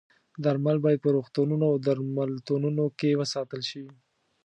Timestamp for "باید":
0.83-0.99